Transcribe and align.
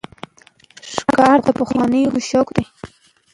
ښکار 0.93 1.37
د 1.45 1.47
پخوانیو 1.59 2.11
خلکو 2.13 2.27
شوق 2.29 2.47
و. 2.53 2.57